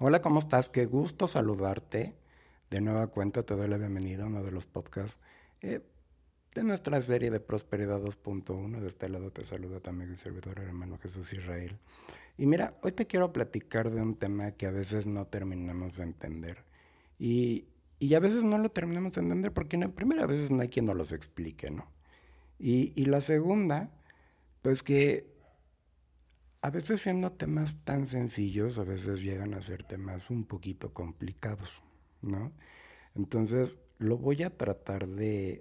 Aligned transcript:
Hola, 0.00 0.20
¿cómo 0.20 0.40
estás? 0.40 0.68
Qué 0.68 0.86
gusto 0.86 1.28
saludarte. 1.28 2.16
De 2.68 2.80
nueva 2.80 3.06
cuenta 3.06 3.44
te 3.44 3.54
doy 3.54 3.68
la 3.68 3.78
bienvenida 3.78 4.24
a 4.24 4.26
uno 4.26 4.42
de 4.42 4.50
los 4.50 4.66
podcasts 4.66 5.20
eh, 5.60 5.82
de 6.52 6.64
nuestra 6.64 7.00
serie 7.00 7.30
de 7.30 7.38
Prosperidad 7.38 8.02
2.1. 8.02 8.80
De 8.80 8.88
este 8.88 9.08
lado 9.08 9.30
te 9.30 9.46
saluda 9.46 9.78
también 9.78 10.10
el 10.10 10.18
servidor 10.18 10.58
hermano 10.58 10.98
Jesús 10.98 11.32
Israel. 11.32 11.78
Y 12.36 12.46
mira, 12.46 12.76
hoy 12.82 12.90
te 12.90 13.06
quiero 13.06 13.32
platicar 13.32 13.88
de 13.92 14.02
un 14.02 14.16
tema 14.16 14.50
que 14.50 14.66
a 14.66 14.72
veces 14.72 15.06
no 15.06 15.28
terminamos 15.28 15.98
de 15.98 16.02
entender. 16.02 16.64
Y, 17.16 17.68
y 18.00 18.14
a 18.14 18.18
veces 18.18 18.42
no 18.42 18.58
lo 18.58 18.70
terminamos 18.70 19.12
de 19.12 19.20
entender 19.20 19.52
porque 19.52 19.76
en 19.76 19.92
primera 19.92 20.26
veces 20.26 20.50
no 20.50 20.60
hay 20.62 20.70
quien 20.70 20.86
nos 20.86 20.96
los 20.96 21.12
explique, 21.12 21.70
¿no? 21.70 21.86
Y, 22.58 22.92
y 23.00 23.04
la 23.04 23.20
segunda, 23.20 23.92
pues 24.60 24.82
que 24.82 25.33
a 26.64 26.70
veces 26.70 27.02
siendo 27.02 27.30
temas 27.30 27.76
tan 27.84 28.08
sencillos, 28.08 28.78
a 28.78 28.84
veces 28.84 29.22
llegan 29.22 29.52
a 29.52 29.60
ser 29.60 29.82
temas 29.82 30.30
un 30.30 30.46
poquito 30.46 30.94
complicados, 30.94 31.82
¿no? 32.22 32.52
Entonces, 33.14 33.76
lo 33.98 34.16
voy 34.16 34.44
a 34.44 34.56
tratar 34.56 35.06
de, 35.06 35.60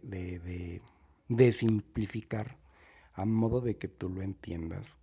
de, 1.28 1.52
simplificar 1.52 2.58
a 3.12 3.26
modo 3.26 3.60
de 3.60 3.78
que 3.78 3.90
tú 3.90 4.08
lo 4.08 4.22
entiendas. 4.22 4.98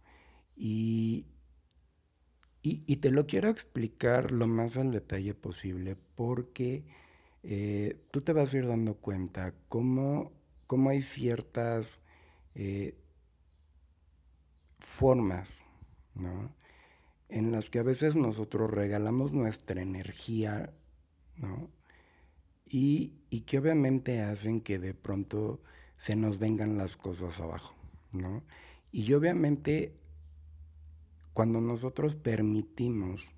Y, 0.57 1.27
y, 2.63 2.97
te 2.97 3.11
lo 3.11 3.27
quiero 3.27 3.51
explicar 3.51 4.33
lo 4.33 4.47
más 4.47 4.79
al 4.79 4.93
detalle 4.93 5.35
posible 5.35 5.99
porque 6.15 6.87
eh, 7.43 8.01
tú 8.11 8.23
te 8.23 8.33
vas 8.33 8.55
a 8.55 8.57
ir 8.57 8.67
dando 8.67 8.95
cuenta 8.95 9.53
cómo, 9.69 10.33
cómo 10.67 10.89
hay 10.89 11.03
ciertas 11.03 12.01
eh, 12.55 12.97
formas 14.79 15.63
¿no? 16.15 16.55
En 17.29 17.53
las 17.53 17.71
que 17.71 17.79
a 17.79 17.85
veces 17.85 18.17
nosotros 18.17 18.71
regalamos 18.71 19.33
nuestra 19.33 19.81
energía, 19.83 20.73
¿no? 21.37 21.71
Y, 22.67 23.15
que 23.47 23.59
obviamente 23.59 24.23
hacen 24.23 24.61
que 24.61 24.79
de 24.79 24.95
pronto 24.95 25.61
se 25.99 26.15
nos 26.15 26.39
vengan 26.39 26.79
las 26.79 26.97
cosas 26.97 27.41
abajo, 27.41 27.75
¿no? 28.13 28.45
Y 28.93 29.13
obviamente 29.13 29.97
cuando 31.33 31.61
nosotros 31.61 32.17
permitimos 32.17 33.33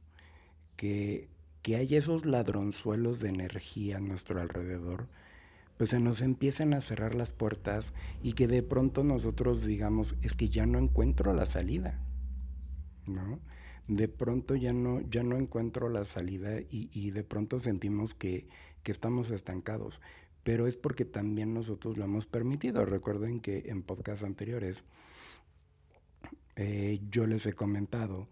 que, 0.76 1.28
que 1.62 1.76
haya 1.76 1.98
esos 1.98 2.26
ladronzuelos 2.26 3.20
de 3.20 3.28
energía 3.28 3.98
a 3.98 4.00
nuestro 4.00 4.40
alrededor, 4.40 5.08
pues 5.76 5.90
se 5.90 6.00
nos 6.00 6.20
empiezan 6.20 6.74
a 6.74 6.80
cerrar 6.80 7.14
las 7.14 7.32
puertas 7.32 7.92
y 8.22 8.34
que 8.34 8.46
de 8.46 8.62
pronto 8.62 9.04
nosotros 9.04 9.64
digamos, 9.64 10.16
es 10.22 10.36
que 10.36 10.48
ya 10.48 10.66
no 10.66 10.78
encuentro 10.78 11.32
la 11.32 11.46
salida. 11.46 12.00
¿No? 13.06 13.40
De 13.88 14.08
pronto 14.08 14.54
ya 14.54 14.72
no, 14.72 15.00
ya 15.00 15.22
no 15.22 15.36
encuentro 15.36 15.88
la 15.88 16.04
salida 16.04 16.60
y, 16.70 17.10
de 17.10 17.24
pronto 17.24 17.58
sentimos 17.58 18.14
que, 18.14 18.48
estamos 18.84 19.30
estancados. 19.30 20.00
Pero 20.42 20.66
es 20.66 20.76
porque 20.76 21.04
también 21.04 21.54
nosotros 21.54 21.96
lo 21.96 22.04
hemos 22.04 22.26
permitido. 22.26 22.84
Recuerden 22.84 23.40
que 23.40 23.64
en 23.66 23.82
podcasts 23.82 24.24
anteriores 24.24 24.84
eh, 26.56 27.00
yo 27.10 27.26
les 27.26 27.46
he 27.46 27.52
comentado 27.52 28.28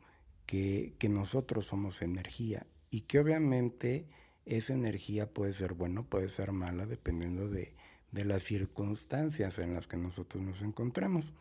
que, 0.47 0.97
nosotros 1.09 1.67
somos 1.67 2.03
energía 2.03 2.67
y 2.91 3.03
que 3.03 3.21
obviamente 3.21 4.07
esa 4.45 4.73
energía 4.73 5.33
puede 5.33 5.53
ser 5.53 5.75
buena, 5.75 6.03
puede 6.03 6.29
ser 6.29 6.53
mala, 6.53 6.87
dependiendo 6.87 7.49
de, 7.49 7.75
de 8.11 8.25
las 8.25 8.43
circunstancias 8.43 9.59
en 9.59 9.75
las 9.75 9.87
que 9.87 9.97
nosotros 9.97 10.43
nos 10.43 10.63
encontremos. 10.63 11.33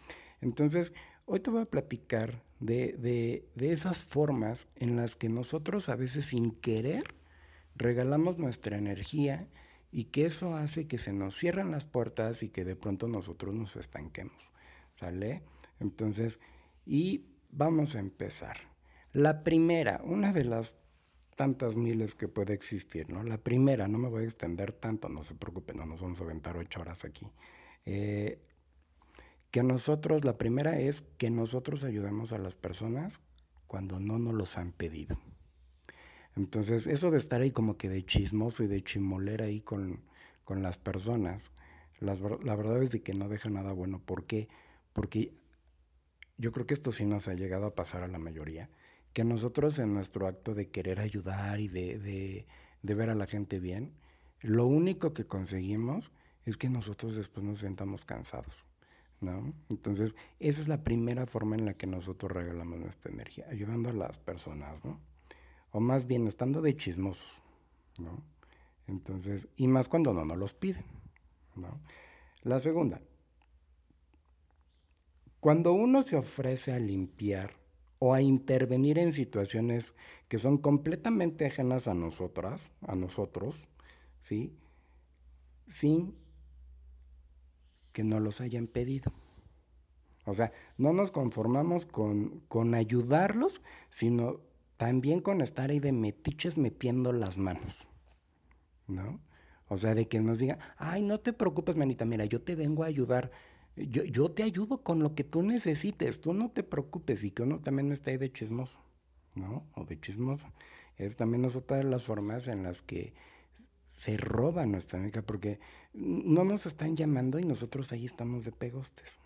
Entonces, 0.41 0.93
Hoy 1.31 1.41
te 1.41 1.51
voy 1.51 1.61
a 1.61 1.65
platicar 1.65 2.41
de, 2.59 3.47
esas 3.57 3.99
formas 3.99 4.67
en 4.75 4.95
las 4.95 5.15
que 5.15 5.29
nosotros 5.29 5.89
a 5.89 5.95
veces 5.95 6.25
sin 6.25 6.51
querer 6.51 7.03
regalamos 7.75 8.37
nuestra 8.37 8.77
energía 8.77 9.47
y 9.91 10.05
que 10.05 10.25
eso 10.25 10.55
hace 10.55 10.87
que 10.87 10.99
se 10.99 11.13
nos 11.13 11.35
cierren 11.35 11.71
las 11.71 11.85
puertas 11.85 12.43
y 12.43 12.49
que 12.49 12.65
de 12.65 12.75
pronto 12.75 13.07
nosotros 13.07 13.55
nos 13.55 13.75
estanquemos. 13.75 14.51
¿Sale? 14.95 15.43
Entonces, 15.79 16.39
y 16.85 17.25
vamos 17.49 17.95
a 17.95 17.99
empezar. 17.99 18.57
La 19.13 19.43
primera, 19.43 20.01
una 20.03 20.33
de 20.33 20.43
las 20.43 20.75
tantas 21.35 21.77
miles 21.77 22.15
que 22.15 22.27
puede 22.27 22.53
existir, 22.53 23.09
¿no? 23.09 23.23
La 23.23 23.37
primera, 23.37 23.87
no 23.87 23.97
me 23.97 24.09
voy 24.09 24.23
a 24.23 24.27
extender 24.27 24.73
tanto, 24.73 25.07
no 25.07 25.23
se 25.23 25.35
preocupen, 25.35 25.77
no 25.77 25.85
nos 25.85 26.01
vamos 26.01 26.19
a 26.19 26.25
aventar 26.25 26.57
ocho 26.57 26.81
horas 26.81 27.05
aquí. 27.05 27.25
Eh, 27.85 28.39
que 29.51 29.63
nosotros, 29.63 30.23
la 30.23 30.37
primera 30.37 30.79
es 30.79 31.01
que 31.17 31.31
nosotros 31.31 31.83
ayudemos 31.83 32.33
a 32.33 32.37
las 32.37 32.55
personas 32.55 33.19
cuando 33.67 33.99
no 33.99 34.19
nos 34.19 34.33
los 34.33 34.57
han 34.57 34.71
pedido. 34.71 35.19
Entonces, 36.35 36.87
eso 36.87 37.11
de 37.11 37.17
estar 37.17 37.41
ahí 37.41 37.51
como 37.51 37.77
que 37.77 37.89
de 37.89 38.05
chismoso 38.05 38.63
y 38.63 38.67
de 38.67 38.83
chimolera 38.83 39.45
ahí 39.45 39.61
con, 39.61 40.07
las 40.47 40.79
personas, 40.79 41.51
la 41.99 42.15
verdad 42.55 42.81
es 42.81 42.89
de 42.89 43.03
que 43.03 43.13
no 43.13 43.29
deja 43.29 43.51
nada 43.51 43.71
bueno. 43.71 44.01
¿Por 44.03 44.25
qué? 44.25 44.47
Porque 44.93 45.31
yo 46.37 46.51
creo 46.51 46.65
que 46.65 46.73
esto 46.73 46.91
sí 46.91 47.05
nos 47.05 47.27
ha 47.27 47.35
llegado 47.35 47.67
a 47.67 47.75
pasar 47.75 48.01
a 48.01 48.07
la 48.07 48.17
mayoría, 48.17 48.69
que 49.13 49.23
nosotros 49.23 49.77
en 49.77 49.93
nuestro 49.93 50.25
acto 50.25 50.55
de 50.55 50.69
querer 50.69 51.01
ayudar 51.01 51.59
y 51.59 51.67
de, 51.67 51.99
de, 51.99 52.47
de 52.81 52.95
ver 52.95 53.09
a 53.09 53.15
la 53.15 53.27
gente 53.27 53.59
bien, 53.59 53.93
lo 54.39 54.65
único 54.65 55.13
que 55.13 55.27
conseguimos 55.27 56.11
es 56.45 56.57
que 56.57 56.69
nosotros 56.69 57.15
después 57.15 57.45
nos 57.45 57.59
sentamos 57.59 58.05
cansados. 58.05 58.68
¿No? 59.21 59.53
Entonces, 59.69 60.15
esa 60.39 60.61
es 60.61 60.67
la 60.67 60.83
primera 60.83 61.25
forma 61.25 61.55
en 61.55 61.65
la 61.65 61.73
que 61.73 61.87
nosotros 61.87 62.31
regalamos 62.31 62.79
nuestra 62.79 63.11
energía, 63.11 63.45
ayudando 63.49 63.89
a 63.89 63.93
las 63.93 64.19
personas, 64.19 64.83
¿no? 64.85 64.99
O 65.71 65.79
más 65.79 66.07
bien, 66.07 66.27
estando 66.27 66.61
de 66.61 66.75
chismosos, 66.75 67.41
¿no? 67.97 68.23
Entonces, 68.87 69.47
y 69.55 69.67
más 69.67 69.87
cuando 69.87 70.13
no 70.13 70.25
nos 70.25 70.37
los 70.37 70.53
piden. 70.53 70.85
La 72.43 72.59
segunda, 72.59 73.01
cuando 75.39 75.73
uno 75.73 76.03
se 76.03 76.15
ofrece 76.15 76.73
a 76.73 76.79
limpiar 76.79 77.55
o 77.99 78.13
a 78.13 78.21
intervenir 78.21 78.97
en 78.97 79.11
situaciones 79.11 79.93
que 80.27 80.39
son 80.39 80.57
completamente 80.57 81.45
ajenas 81.45 81.87
a 81.87 81.93
nosotras, 81.93 82.71
a 82.81 82.95
nosotros, 82.95 83.67
¿sí? 84.21 84.53
Sin 85.67 86.15
que 87.99 88.05
no 88.05 88.21
los 88.21 88.39
hayan 88.39 88.67
pedido. 88.67 89.11
O 90.23 90.33
sea, 90.33 90.53
no 90.77 90.93
nos 90.93 91.11
conformamos 91.11 91.85
con, 91.85 92.39
con 92.47 92.73
ayudarlos, 92.73 93.61
sino 93.89 94.39
también 94.77 95.19
con 95.19 95.41
estar 95.41 95.69
ahí 95.69 95.81
de 95.81 95.91
metiches 95.91 96.57
metiendo 96.57 97.11
las 97.11 97.37
manos. 97.37 97.89
¿No? 98.87 99.19
O 99.67 99.75
sea, 99.75 99.95
de 99.95 100.07
que 100.07 100.21
nos 100.21 100.39
diga, 100.39 100.59
ay, 100.77 101.01
no 101.01 101.17
te 101.17 101.33
preocupes, 101.33 101.75
manita, 101.75 102.05
mira, 102.05 102.23
yo 102.23 102.41
te 102.41 102.55
vengo 102.55 102.85
a 102.85 102.87
ayudar. 102.87 103.31
Yo, 103.75 104.05
yo 104.05 104.31
te 104.31 104.43
ayudo 104.43 104.81
con 104.81 104.99
lo 104.99 105.13
que 105.13 105.25
tú 105.25 105.43
necesites, 105.43 106.21
tú 106.21 106.31
no 106.33 106.51
te 106.51 106.63
preocupes 106.63 107.25
y 107.25 107.31
que 107.31 107.43
uno 107.43 107.59
también 107.59 107.91
esté 107.91 108.11
ahí 108.11 108.17
de 108.17 108.31
chismoso, 108.31 108.79
¿no? 109.35 109.67
O 109.75 109.83
de 109.83 109.99
chismoso. 109.99 110.47
Es 110.95 111.17
también 111.17 111.43
es 111.43 111.67
de 111.67 111.83
las 111.83 112.05
formas 112.05 112.47
en 112.47 112.63
las 112.63 112.81
que 112.81 113.13
se 113.89 114.15
roba 114.17 114.65
nuestra 114.65 114.99
energía 114.99 115.21
porque 115.23 115.59
no 115.93 116.43
nos 116.45 116.65
están 116.65 116.95
llamando 116.95 117.39
y 117.39 117.43
nosotros 117.43 117.91
ahí 117.91 118.05
estamos 118.05 118.45
de 118.45 118.51
pegostes, 118.51 119.17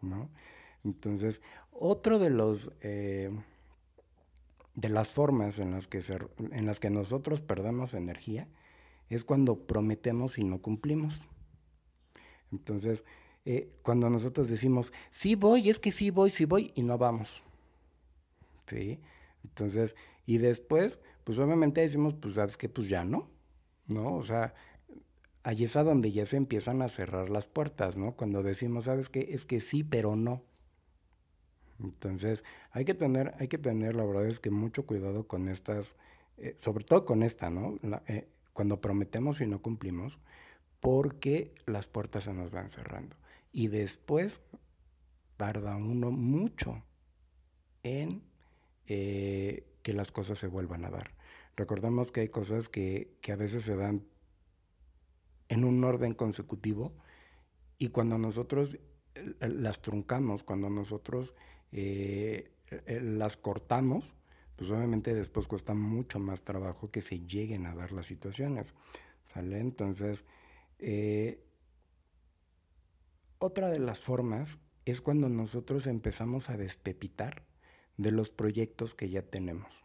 ¿no? 0.00 0.30
Entonces, 0.84 1.40
otro 1.72 2.18
de 2.18 2.30
los 2.30 2.70
eh, 2.80 3.30
de 4.74 4.88
las 4.88 5.10
formas 5.10 5.58
en 5.58 5.72
las 5.72 5.86
que 5.86 6.00
en 6.52 6.66
las 6.66 6.80
que 6.80 6.90
nosotros 6.90 7.42
perdemos 7.42 7.94
energía 7.94 8.48
es 9.08 9.24
cuando 9.24 9.66
prometemos 9.66 10.38
y 10.38 10.44
no 10.44 10.62
cumplimos. 10.62 11.20
Entonces, 12.50 13.04
eh, 13.44 13.70
cuando 13.82 14.08
nosotros 14.08 14.48
decimos, 14.48 14.92
sí 15.10 15.34
voy, 15.34 15.68
es 15.68 15.78
que 15.78 15.92
sí 15.92 16.10
voy, 16.10 16.30
sí 16.30 16.44
voy, 16.44 16.72
y 16.74 16.82
no 16.82 16.96
vamos. 16.96 17.42
¿Sí? 18.66 19.00
Entonces, 19.44 19.94
y 20.26 20.38
después, 20.38 20.98
pues 21.24 21.38
obviamente 21.38 21.80
decimos, 21.80 22.14
pues 22.14 22.34
sabes 22.34 22.56
que 22.56 22.68
pues 22.68 22.88
ya 22.88 23.04
no. 23.04 23.28
¿No? 23.86 24.14
O 24.16 24.22
sea, 24.22 24.54
ahí 25.42 25.64
es 25.64 25.76
a 25.76 25.84
donde 25.84 26.12
ya 26.12 26.26
se 26.26 26.36
empiezan 26.36 26.82
a 26.82 26.88
cerrar 26.88 27.30
las 27.30 27.46
puertas, 27.46 27.96
¿no? 27.96 28.16
Cuando 28.16 28.42
decimos, 28.42 28.84
¿sabes 28.86 29.08
qué? 29.08 29.28
Es 29.32 29.44
que 29.46 29.60
sí, 29.60 29.84
pero 29.84 30.16
no. 30.16 30.42
Entonces, 31.82 32.44
hay 32.70 32.84
que 32.84 32.94
tener, 32.94 33.34
hay 33.38 33.48
que 33.48 33.58
tener, 33.58 33.96
la 33.96 34.04
verdad 34.04 34.26
es 34.26 34.40
que 34.40 34.50
mucho 34.50 34.86
cuidado 34.86 35.26
con 35.26 35.48
estas, 35.48 35.94
eh, 36.38 36.54
sobre 36.58 36.84
todo 36.84 37.04
con 37.04 37.22
esta, 37.22 37.50
¿no? 37.50 37.78
Eh, 38.06 38.28
cuando 38.52 38.80
prometemos 38.80 39.40
y 39.40 39.46
no 39.46 39.62
cumplimos, 39.62 40.18
porque 40.80 41.54
las 41.66 41.86
puertas 41.86 42.24
se 42.24 42.34
nos 42.34 42.50
van 42.50 42.70
cerrando. 42.70 43.16
Y 43.52 43.68
después 43.68 44.40
tarda 45.36 45.76
uno 45.76 46.10
mucho 46.10 46.82
en 47.82 48.22
eh, 48.86 49.66
que 49.82 49.92
las 49.92 50.12
cosas 50.12 50.38
se 50.38 50.46
vuelvan 50.46 50.84
a 50.84 50.90
dar. 50.90 51.12
Recordemos 51.56 52.12
que 52.12 52.20
hay 52.20 52.28
cosas 52.28 52.68
que, 52.68 53.18
a 53.30 53.36
veces 53.36 53.64
se 53.64 53.76
dan 53.76 54.04
en 55.48 55.64
un 55.64 55.84
orden 55.84 56.14
consecutivo 56.14 56.94
y 57.78 57.88
cuando 57.88 58.16
nosotros 58.16 58.78
eh, 59.14 59.34
las 59.40 59.82
truncamos, 59.82 60.44
cuando 60.44 60.70
nosotros 60.70 61.34
eh, 61.72 62.52
eh, 62.70 63.00
las 63.02 63.36
cortamos, 63.36 64.14
pues 64.56 64.70
obviamente 64.70 65.14
después 65.14 65.46
cuesta 65.46 65.74
mucho 65.74 66.18
más 66.18 66.42
trabajo 66.42 66.90
que 66.90 67.02
se 67.02 67.20
lleguen 67.20 67.66
a 67.66 67.74
dar 67.74 67.92
las 67.92 68.06
situaciones. 68.06 68.74
¿Sale? 69.32 69.60
Entonces, 69.60 70.24
otra 73.38 73.70
de 73.70 73.78
las 73.78 74.02
formas 74.02 74.58
es 74.84 75.00
cuando 75.00 75.28
nosotros 75.28 75.86
empezamos 75.86 76.50
a 76.50 76.56
despepitar 76.56 77.44
de 77.96 78.10
los 78.10 78.30
proyectos 78.30 78.94
que 78.94 79.10
ya 79.10 79.22
tenemos, 79.22 79.84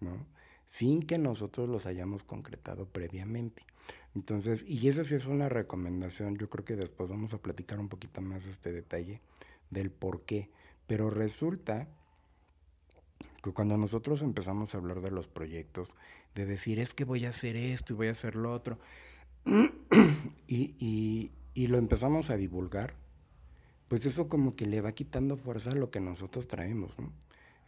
¿no? 0.00 0.26
Sin 0.70 1.02
que 1.02 1.18
nosotros 1.18 1.68
los 1.68 1.86
hayamos 1.86 2.24
concretado 2.24 2.86
previamente. 2.86 3.62
Entonces, 4.14 4.64
y 4.66 4.88
esa 4.88 5.04
sí 5.04 5.14
es 5.14 5.26
una 5.26 5.48
recomendación, 5.48 6.36
yo 6.36 6.48
creo 6.50 6.64
que 6.64 6.76
después 6.76 7.08
vamos 7.08 7.34
a 7.34 7.38
platicar 7.38 7.78
un 7.78 7.88
poquito 7.88 8.20
más 8.20 8.46
este 8.46 8.72
detalle 8.72 9.20
del 9.70 9.90
por 9.90 10.22
qué. 10.22 10.50
Pero 10.86 11.10
resulta 11.10 11.88
que 13.42 13.52
cuando 13.52 13.76
nosotros 13.76 14.22
empezamos 14.22 14.74
a 14.74 14.78
hablar 14.78 15.00
de 15.00 15.10
los 15.10 15.28
proyectos, 15.28 15.94
de 16.34 16.46
decir, 16.46 16.80
es 16.80 16.94
que 16.94 17.04
voy 17.04 17.26
a 17.26 17.30
hacer 17.30 17.56
esto 17.56 17.92
y 17.92 17.96
voy 17.96 18.08
a 18.08 18.12
hacer 18.12 18.36
lo 18.36 18.52
otro, 18.52 18.78
y, 20.46 21.30
y 21.54 21.66
lo 21.66 21.78
empezamos 21.78 22.30
a 22.30 22.36
divulgar, 22.36 22.94
pues 23.88 24.04
eso 24.04 24.28
como 24.28 24.54
que 24.54 24.66
le 24.66 24.80
va 24.80 24.92
quitando 24.92 25.36
fuerza 25.36 25.70
a 25.70 25.74
lo 25.74 25.90
que 25.90 26.00
nosotros 26.00 26.46
traemos, 26.46 26.98
¿no? 26.98 27.12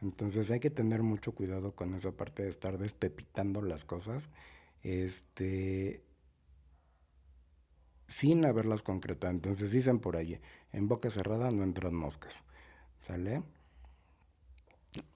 Entonces 0.02 0.50
hay 0.50 0.60
que 0.60 0.70
tener 0.70 1.02
mucho 1.02 1.32
cuidado 1.32 1.72
con 1.74 1.94
esa 1.94 2.12
parte 2.12 2.42
de 2.42 2.50
estar 2.50 2.78
despepitando 2.78 3.60
las 3.60 3.84
cosas, 3.84 4.30
este, 4.82 6.02
sin 8.08 8.44
haberlas 8.44 8.82
concretado. 8.82 9.32
Entonces 9.32 9.72
dicen 9.72 9.98
por 9.98 10.16
allí, 10.16 10.40
en 10.72 10.88
boca 10.88 11.10
cerrada 11.10 11.50
no 11.50 11.62
entran 11.64 11.94
moscas, 11.94 12.42
¿sale? 13.06 13.42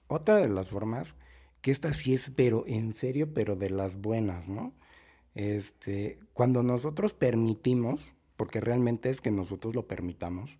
Otra 0.07 0.37
de 0.37 0.49
las 0.49 0.69
formas, 0.69 1.15
que 1.61 1.71
esta 1.71 1.91
sí 1.93 2.13
es, 2.13 2.31
pero 2.35 2.63
en 2.67 2.93
serio, 2.93 3.33
pero 3.33 3.55
de 3.55 3.71
las 3.71 3.95
buenas, 3.95 4.49
¿no? 4.49 4.73
Este, 5.33 6.19
cuando 6.33 6.61
nosotros 6.61 7.13
permitimos, 7.15 8.13
porque 8.37 8.61
realmente 8.61 9.09
es 9.09 9.19
que 9.19 9.31
nosotros 9.31 9.73
lo 9.73 9.87
permitamos, 9.87 10.59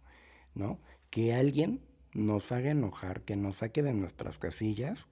¿no? 0.56 0.80
Que 1.12 1.36
alguien 1.36 1.80
nos 2.16 2.52
haga 2.54 2.72
enojar, 2.72 3.22
que 3.22 3.36
nos 3.36 3.58
saque 3.58 3.84
de 3.84 3.94
nuestras 3.94 4.40
casillas 4.40 5.08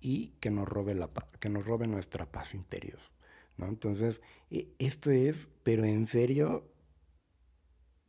y 0.00 0.28
que 0.40 0.50
nos 0.50 0.66
robe, 0.66 0.94
la, 0.94 1.10
que 1.38 1.50
nos 1.50 1.66
robe 1.66 1.86
nuestra 1.86 2.32
paz 2.32 2.54
interior. 2.54 2.98
¿no? 3.58 3.66
Entonces, 3.66 4.22
e, 4.50 4.68
esto 4.78 5.10
es, 5.10 5.48
pero 5.62 5.84
en 5.84 6.06
serio, 6.06 6.64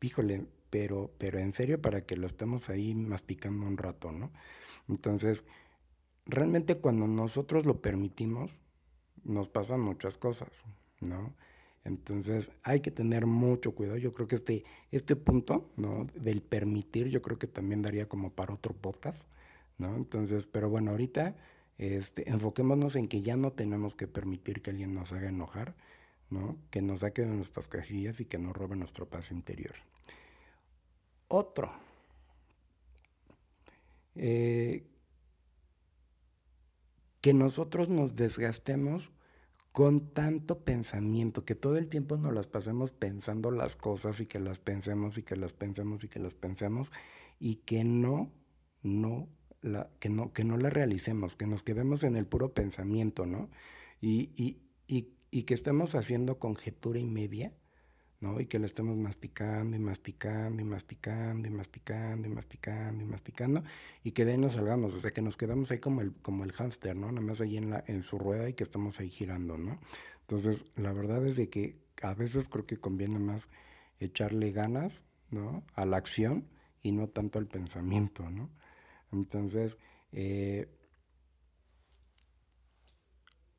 híjole, 0.02 0.48
pero, 0.70 1.12
pero 1.18 1.40
en 1.40 1.52
serio 1.52 1.82
para 1.82 2.06
que 2.06 2.16
lo 2.16 2.26
estemos 2.26 2.70
ahí 2.70 2.96
masticando 2.96 3.66
un 3.66 3.78
rato, 3.78 4.12
¿no? 4.12 4.32
Entonces, 4.88 5.44
realmente 6.26 6.76
cuando 6.76 7.08
nosotros 7.08 7.66
lo 7.66 7.82
permitimos, 7.82 8.60
nos 9.24 9.50
pasan 9.50 9.82
muchas 9.82 10.18
cosas, 10.18 10.64
¿no? 11.02 11.34
Entonces 11.88 12.51
hay 12.63 12.81
que 12.81 12.92
tener 12.92 13.25
mucho 13.25 13.74
cuidado. 13.74 13.98
Yo 13.98 14.13
creo 14.13 14.28
que 14.28 14.36
este, 14.36 14.66
este 14.92 15.16
punto 15.16 15.72
¿no? 15.78 16.06
del 16.16 16.42
permitir, 16.42 17.07
yo 17.07 17.22
creo 17.22 17.39
que 17.39 17.48
también 17.48 17.81
daría 17.81 18.07
como 18.10 18.31
para 18.31 18.54
otro 18.54 18.74
podcast. 18.74 19.25
¿no? 19.78 19.95
Entonces, 19.95 20.48
pero 20.48 20.69
bueno, 20.69 20.92
ahorita 20.92 21.36
este, 21.78 22.30
enfoquémonos 22.30 22.95
en 22.98 23.07
que 23.07 23.22
ya 23.22 23.38
no 23.38 23.54
tenemos 23.54 23.95
que 23.95 24.07
permitir 24.07 24.62
que 24.62 24.72
alguien 24.72 24.94
nos 24.94 25.13
haga 25.13 25.30
enojar, 25.30 25.75
¿no? 26.30 26.57
que 26.72 26.81
nos 26.81 27.00
saque 27.00 27.22
de 27.22 27.34
nuestras 27.34 27.68
cajillas 27.69 28.19
y 28.19 28.25
que 28.25 28.38
nos 28.38 28.56
robe 28.56 28.75
nuestro 28.75 29.07
paz 29.07 29.31
interior. 29.31 29.75
Otro. 31.30 31.72
Eh, 34.16 34.83
que 37.22 37.33
nosotros 37.33 37.88
nos 37.88 38.16
desgastemos 38.16 39.12
con 39.78 40.10
tanto 40.10 40.62
pensamiento, 40.62 41.46
que 41.46 41.54
todo 41.54 41.78
el 41.78 41.88
tiempo 41.88 42.18
nos 42.18 42.34
las 42.34 42.48
pasemos 42.48 42.94
pensando 42.94 43.52
las 43.52 43.76
cosas 43.76 44.20
y 44.20 44.26
que 44.26 44.40
las 44.40 44.60
pensemos 44.60 45.20
y 45.20 45.22
que 45.22 45.36
las 45.36 45.54
pensemos 45.54 46.04
y 46.04 46.08
que 46.08 46.18
las 46.18 46.34
pensemos 46.34 46.92
y 47.40 47.58
que 47.58 47.84
no, 47.84 48.32
no, 48.82 49.30
la, 49.62 49.92
que 50.00 50.10
no, 50.10 50.34
que 50.34 50.44
no 50.44 50.58
la 50.58 50.72
realicemos, 50.72 51.36
que 51.36 51.46
nos 51.46 51.62
quedemos 51.62 52.04
en 52.04 52.16
el 52.16 52.26
puro 52.26 52.56
pensamiento, 52.56 53.28
¿no? 53.28 53.52
Y, 54.02 54.32
y, 54.36 54.58
y, 54.88 55.10
y 55.30 55.44
que 55.44 55.54
estemos 55.54 55.94
haciendo 55.94 56.40
conjetura 56.40 56.98
y 56.98 57.06
media 57.06 57.54
¿no? 58.19 58.40
Y 58.40 58.48
que 58.48 58.60
lo 58.60 58.66
estemos 58.66 58.98
masticando 58.98 59.75
y 59.75 59.80
masticando 59.80 60.62
y 60.62 60.66
masticando 60.66 61.48
y 61.48 61.52
masticando 61.52 62.28
y 62.28 62.31
masticando 62.31 63.04
y 63.04 63.06
masticando 63.06 63.64
y 64.04 64.12
que 64.12 64.25
de 64.25 64.31
ahí 64.31 64.38
nos 64.38 64.54
salgamos, 64.54 64.94
o 64.94 65.00
sea, 65.00 65.12
que 65.12 65.22
nos 65.22 65.38
quedamos 65.38 65.72
ahí 65.72 65.80
como 65.80 66.02
el, 66.02 66.14
como 66.16 66.44
el 66.44 66.52
hámster, 66.52 66.96
¿no? 66.96 67.12
Nada 67.12 67.25
más 67.25 67.42
ahí 67.42 67.58
en, 67.58 67.69
la, 67.69 67.84
en 67.88 68.02
su 68.02 68.18
rueda 68.18 68.50
y 68.50 68.54
que 68.54 68.64
estamos 68.64 69.00
ahí 69.00 69.10
girando, 69.10 69.58
¿no? 69.58 69.80
Entonces, 70.22 70.66
la 70.75 70.94
verdad 70.94 71.25
es 71.25 71.36
de 71.38 71.50
que 71.50 71.80
a 72.02 72.14
veces 72.14 72.48
creo 72.50 72.66
que 72.66 72.78
conviene 72.78 73.19
más 73.19 73.50
echarle 74.00 74.52
ganas, 74.52 75.04
¿no? 75.30 75.64
A 75.74 75.86
la 75.86 75.98
acción 75.98 76.48
y 76.81 76.92
no 76.92 77.08
tanto 77.08 77.40
al 77.40 77.48
pensamiento, 77.48 78.30
¿no? 78.30 78.50
Entonces, 79.12 79.78
eh, 80.12 80.69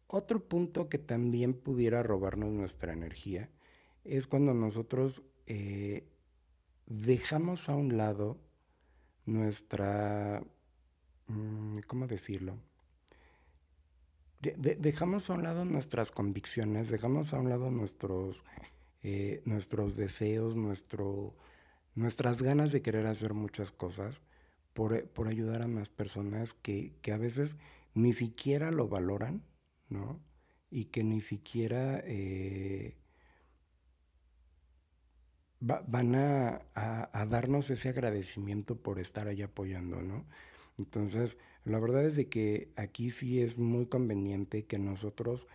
otro 0.08 0.48
punto 0.48 0.88
que 0.88 0.98
también 0.98 1.54
pudiera 1.54 2.02
robarnos 2.02 2.50
nuestra 2.50 2.92
energía 2.92 3.50
es 4.08 4.26
cuando 4.26 4.54
nosotros 4.54 5.22
eh, 5.46 6.08
dejamos 6.86 7.68
a 7.68 7.76
un 7.76 7.96
lado 7.96 8.38
nuestra, 9.26 10.42
mm, 11.26 11.78
¿cómo 11.86 12.06
decirlo? 12.06 12.58
dejamos 14.40 15.28
a 15.30 15.34
un 15.34 15.42
lado 15.42 15.64
nuestras 15.64 16.12
convicciones, 16.12 16.90
dejamos 16.90 17.34
a 17.34 17.40
un 17.40 17.48
lado 17.48 17.72
nuestros, 17.72 18.44
eh, 19.02 19.42
nuestros 19.46 19.96
deseos, 19.96 20.54
nuestro, 20.54 21.34
nuestras 21.96 22.40
ganas 22.40 22.70
de 22.70 22.80
querer 22.80 23.08
hacer 23.08 23.34
muchas 23.34 23.72
cosas 23.72 24.22
por, 24.74 25.08
por 25.08 25.26
ayudar 25.26 25.62
a 25.62 25.66
más 25.66 25.90
personas 25.90 26.54
que, 26.54 26.94
que, 27.02 27.10
a 27.10 27.16
veces 27.16 27.56
ni 27.94 28.12
siquiera 28.12 28.70
lo 28.70 28.86
valoran, 28.86 29.42
¿no? 29.88 30.20
Y 30.70 30.84
que 30.86 31.02
ni 31.02 31.20
siquiera... 31.20 32.00
Eh, 32.04 32.94
van 35.60 36.14
a, 36.14 36.62
darnos 37.28 37.70
ese 37.70 37.88
agradecimiento 37.88 38.76
por 38.76 38.98
estar 38.98 39.28
ahí 39.28 39.42
apoyando, 39.42 40.02
¿no? 40.02 40.26
Entonces, 40.78 41.36
la 41.64 41.80
verdad 41.80 42.04
es 42.06 42.14
de 42.14 42.28
que 42.28 42.72
aquí 42.76 43.10
sí 43.10 43.40
es 43.40 43.58
muy 43.58 43.86
conveniente 43.86 44.66
que 44.66 44.78
nosotros, 44.78 45.48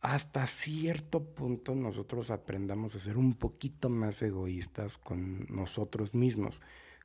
hasta 0.00 0.46
cierto 0.46 1.34
punto, 1.34 1.74
nosotros 1.74 2.30
aprendamos 2.30 2.94
a 2.94 3.00
ser 3.00 3.16
un 3.16 3.34
poquito 3.34 3.88
más 3.88 4.22
egoístas 4.22 4.98
con 4.98 5.46
nosotros 5.48 6.14
mismos, 6.14 6.60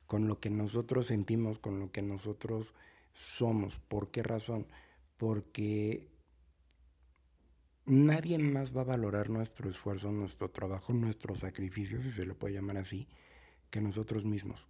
con 0.06 0.28
lo 0.28 0.38
que 0.40 0.50
nosotros 0.50 1.06
sentimos, 1.06 1.58
con 1.58 1.80
lo 1.80 1.90
que 1.90 2.02
nosotros 2.02 2.74
somos. 3.12 3.80
¿Por 3.80 4.10
qué 4.10 4.22
razón? 4.22 4.66
Porque 5.16 6.08
nadie 7.88 8.38
más 8.38 8.76
va 8.76 8.82
a 8.82 8.84
valorar 8.84 9.30
nuestro 9.30 9.68
esfuerzo, 9.68 10.12
nuestro 10.12 10.50
trabajo, 10.50 10.92
nuestro 10.92 11.34
sacrificio, 11.34 12.00
si 12.02 12.10
se 12.10 12.26
le 12.26 12.34
puede 12.34 12.54
llamar 12.54 12.78
así, 12.78 13.08
que 13.70 13.80
nosotros 13.80 14.24
mismos. 14.24 14.68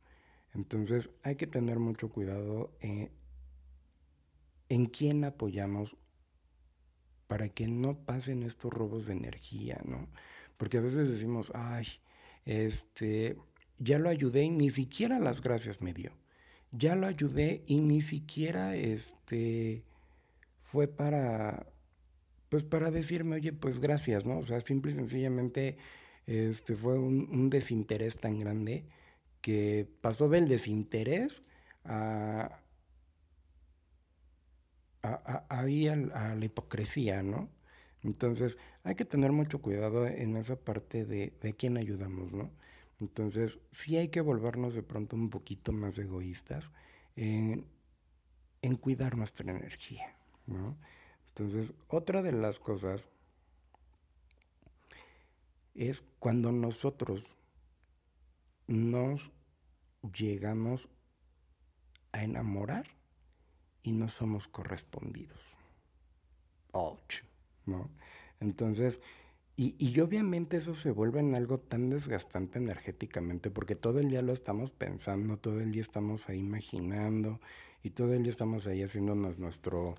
Entonces 0.54 1.10
hay 1.22 1.37
que 1.37 1.46
tener 1.46 1.78
mucho 1.78 2.08
cuidado 2.08 2.72
eh, 2.80 3.10
en 4.68 4.87
quién 4.87 5.25
apoyamos 5.25 5.96
para 7.26 7.48
que 7.48 7.68
no 7.68 7.98
pasen 7.98 8.42
estos 8.42 8.72
robos 8.72 9.06
de 9.06 9.12
energía, 9.12 9.80
¿no? 9.84 10.08
Porque 10.56 10.78
a 10.78 10.80
veces 10.80 11.10
decimos, 11.10 11.52
ay, 11.54 11.87
este, 12.46 13.37
ya 13.78 13.98
lo 13.98 14.08
ayudé 14.08 14.44
y 14.44 14.50
ni 14.50 14.70
siquiera 14.70 15.18
las 15.18 15.42
gracias 15.42 15.82
me 15.82 15.92
dio. 15.92 16.12
Ya 16.72 16.94
lo 16.94 17.06
ayudé 17.06 17.62
y 17.66 17.80
ni 17.80 18.02
siquiera 18.02 18.76
este 18.76 19.84
fue 20.62 20.87
para 20.87 21.66
pues 22.49 22.64
para 22.64 22.90
decirme, 22.90 23.37
oye, 23.37 23.52
pues 23.52 23.81
gracias, 23.81 24.25
¿no? 24.26 24.38
O 24.38 24.45
sea, 24.45 24.61
simple 24.61 24.93
y 24.93 24.95
sencillamente 24.95 25.76
este, 26.26 26.76
fue 26.76 26.99
un, 26.99 27.50
desinterés 27.50 28.17
tan 28.17 28.38
grande 28.38 28.85
que 29.40 29.88
pasó 30.00 30.28
del 30.28 30.49
desinterés 30.49 31.43
a, 31.85 32.61
a, 35.02 35.47
ahí 35.49 35.88
a, 35.88 35.97
la 35.97 36.45
hipocresía, 36.45 37.23
¿no? 37.23 37.49
Entonces 38.02 38.59
hay 38.85 38.95
que 38.95 39.05
tener 39.05 39.33
mucho 39.33 39.61
cuidado 39.61 40.07
en 40.07 40.37
esa 40.37 40.57
parte 40.57 41.05
de, 41.05 41.33
de 41.40 41.55
quién 41.55 41.76
ayudamos, 41.76 42.33
¿no? 42.33 42.50
Entonces 43.00 43.59
sí 43.71 43.97
hay 43.97 44.09
que 44.09 44.21
volvernos 44.21 44.75
de 44.75 44.83
pronto 44.83 45.17
un 45.17 45.31
poquito 45.31 45.73
más 45.73 45.99
egoístas 45.99 46.73
en, 47.17 47.67
en 48.62 48.76
cuidar 48.76 49.17
nuestra 49.17 49.50
energía, 49.50 50.17
¿no? 50.47 50.76
Entonces, 51.38 51.73
otra 51.87 52.21
de 52.23 52.33
las 52.33 52.59
cosas 52.59 53.09
es 55.75 56.02
cuando 56.18 56.50
nosotros 56.50 57.25
nos 58.66 59.30
llegamos 60.16 60.88
a 62.11 62.25
enamorar 62.25 62.88
y 63.85 63.92
no 63.92 64.09
somos 64.09 64.49
correspondidos. 64.49 65.57
Ouch, 66.73 67.23
¿no? 67.66 67.88
Entonces, 68.40 68.99
y, 69.54 69.76
y, 69.78 69.99
obviamente 70.00 70.57
eso 70.57 70.75
se 70.75 70.90
vuelve 70.90 71.21
en 71.21 71.35
algo 71.35 71.59
tan 71.59 71.90
desgastante 71.90 72.59
energéticamente, 72.59 73.50
porque 73.50 73.75
todo 73.75 73.99
el 74.00 74.11
día 74.11 74.23
lo 74.23 74.33
estamos 74.33 74.71
pensando, 74.73 75.37
todo 75.37 75.61
el 75.61 75.73
día 75.73 75.83
estamos 75.83 76.28
ahí 76.28 76.38
imaginando, 76.38 77.40
y 77.83 77.90
todo 77.90 78.14
el 78.14 78.23
día 78.23 78.30
estamos 78.30 78.66
ahí 78.66 78.83
haciéndonos 78.83 79.38
nuestro, 79.38 79.97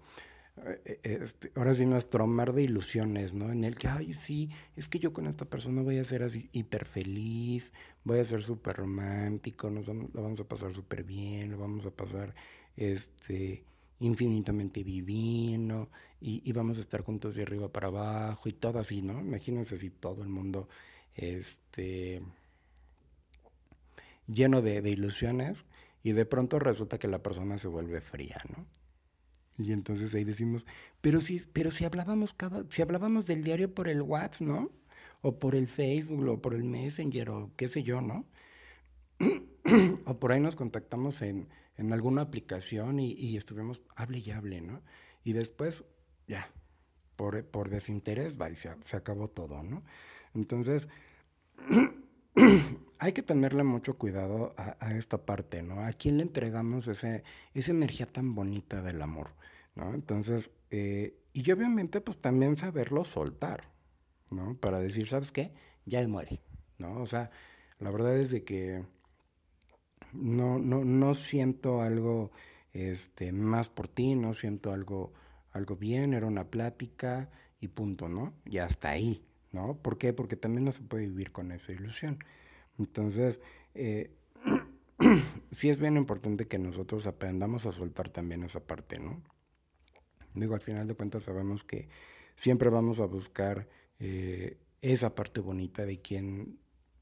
este, 1.04 1.52
ahora 1.56 1.76
sí, 1.76 1.86
nuestro 1.86 2.28
mar 2.28 2.54
de 2.54 2.64
ilusiones, 2.64 3.34
¿no? 3.34 3.52
En 3.52 3.64
el 3.64 3.78
que, 3.78 3.88
ay, 3.88 4.14
sí, 4.14 4.50
es 4.76 4.88
que 4.88 5.00
yo 5.00 5.14
con 5.14 5.28
esta 5.28 5.46
persona 5.46 5.82
voy 5.82 5.98
a 5.98 6.06
ser 6.06 6.24
así 6.24 6.50
hiper 6.52 6.86
feliz, 6.86 7.74
voy 8.04 8.20
a 8.20 8.26
ser 8.26 8.44
súper 8.44 8.78
romántico, 8.78 9.70
nos 9.70 9.88
vamos, 9.88 10.10
lo 10.14 10.22
vamos 10.22 10.40
a 10.40 10.48
pasar 10.48 10.74
súper 10.74 11.04
bien, 11.04 11.52
lo 11.52 11.58
vamos 11.58 11.86
a 11.86 11.92
pasar, 11.92 12.34
este, 12.76 13.64
infinitamente 14.00 14.84
divino 14.84 15.90
y, 16.22 16.52
vamos 16.54 16.78
a 16.78 16.82
estar 16.82 17.02
juntos 17.02 17.36
de 17.36 17.44
arriba 17.44 17.72
para 17.72 17.88
abajo 17.88 18.50
y 18.50 18.54
todo 18.54 18.80
así, 18.80 19.02
¿no? 19.02 19.20
Imagínense 19.20 19.78
si 19.78 19.90
todo 19.90 20.24
el 20.24 20.30
mundo 20.30 20.68
este, 21.16 22.22
lleno 24.28 24.62
de, 24.62 24.90
ilusiones 24.90 25.66
y 26.04 26.14
de 26.14 26.26
pronto 26.26 26.60
resulta 26.60 26.98
que 26.98 27.08
la 27.08 27.22
persona 27.22 27.58
se 27.58 27.68
vuelve 27.68 28.02
fría, 28.02 28.42
¿no? 28.56 28.66
Y 29.60 29.74
entonces 29.74 30.16
ahí 30.16 30.24
decimos, 30.24 30.66
pero 31.02 31.22
si, 31.22 31.40
pero 31.52 31.70
si 31.70 31.86
hablábamos 31.86 32.34
cada, 32.34 32.64
si 32.70 32.82
hablábamos 32.82 33.28
del 33.28 33.44
diario 33.44 33.76
por 33.76 33.90
el 33.90 34.02
WhatsApp, 34.02 34.48
¿no? 34.48 34.72
O 35.22 35.38
por 35.38 35.54
el 35.54 35.68
Facebook, 35.68 36.26
o 36.28 36.42
por 36.42 36.54
el 36.54 36.64
Messenger, 36.64 37.30
o 37.30 37.52
qué 37.58 37.68
sé 37.68 37.84
yo, 37.84 38.00
¿no? 38.02 38.26
o 40.06 40.20
por 40.20 40.32
ahí 40.32 40.40
nos 40.40 40.56
contactamos 40.56 41.22
en, 41.22 41.50
en 41.80 41.94
alguna 41.94 42.24
aplicación 42.24 43.00
y, 43.00 43.38
estuvimos, 43.38 43.82
hable 43.96 44.20
y 44.20 44.32
hable, 44.32 44.62
¿no? 44.62 44.82
Y 45.24 45.32
después, 45.32 45.86
ya, 46.28 46.50
por, 47.16 47.46
por 47.46 47.70
desinterés, 47.70 48.40
va, 48.40 48.50
y 48.50 48.56
se, 48.56 48.70
acabó 48.96 49.30
todo, 49.30 49.64
¿no? 49.64 49.84
Entonces, 50.34 50.88
hay 53.00 53.14
que 53.14 53.24
tenerle 53.24 53.64
mucho 53.64 53.98
cuidado 53.98 54.54
a, 54.58 54.94
esta 54.96 55.26
parte, 55.26 55.64
¿no? 55.64 55.82
¿A 55.82 55.94
quién 55.94 56.18
le 56.18 56.24
entregamos 56.24 56.88
ese, 56.88 57.24
esa 57.54 57.72
energía 57.72 58.06
tan 58.06 58.36
bonita 58.36 58.82
del 58.82 59.02
amor, 59.02 59.32
¿no? 59.76 59.94
Entonces, 59.94 60.52
eh, 60.72 61.16
y 61.34 61.52
obviamente, 61.52 62.02
pues 62.02 62.18
también 62.20 62.56
saberlo 62.58 63.06
soltar, 63.06 63.70
¿no? 64.32 64.56
Para 64.58 64.80
decir, 64.80 65.08
¿sabes 65.08 65.32
qué? 65.32 65.54
Ya 65.86 66.06
muere, 66.08 66.42
¿no? 66.78 67.02
O 67.02 67.06
sea, 67.06 67.32
la 67.80 67.92
verdad 67.92 68.18
es 68.18 68.30
de 68.32 68.44
que 68.44 68.84
no, 70.14 70.60
no, 70.60 70.84
no 70.84 71.14
siento 71.14 71.82
algo 71.82 72.32
este, 72.74 73.32
más 73.32 73.70
por 73.70 73.88
ti, 73.88 74.16
no 74.16 74.34
siento 74.34 74.74
algo, 74.74 75.14
algo 75.52 75.76
bien, 75.76 76.14
era 76.14 76.28
una 76.28 76.50
plática 76.50 77.30
y 77.60 77.70
punto, 77.70 78.10
¿no? 78.10 78.34
Y 78.46 78.60
hasta 78.60 78.90
ahí, 78.90 79.24
¿no? 79.52 79.78
¿Por 79.78 79.98
qué? 79.98 80.14
Porque 80.14 80.36
también 80.36 80.66
no 80.66 80.72
se 80.72 80.82
puede 80.82 81.08
vivir 81.08 81.32
con 81.32 81.52
esa 81.52 81.72
ilusión. 81.72 82.20
Entonces, 82.80 83.40
eh, 83.76 84.12
sí 85.52 85.70
es 85.70 85.80
bien 85.80 85.98
importante 85.98 86.48
que 86.48 86.58
nosotros 86.58 87.06
aprendamos 87.06 87.66
a 87.66 87.72
soltar 87.72 88.10
también 88.10 88.44
esa 88.44 88.62
parte, 88.62 88.98
¿no? 88.98 89.22
Digo, 90.34 90.56
al 90.56 90.62
final 90.62 90.88
de 90.88 90.96
cuentas 90.96 91.24
sabemos 91.24 91.64
que 91.64 91.90
siempre 92.36 92.70
vamos 92.70 93.00
a 93.00 93.06
buscar 93.06 93.68
eh, 94.00 94.58
esa 94.82 95.14
parte 95.14 95.42
bonita 95.42 95.86
de 95.86 96.00
quien 96.00 96.60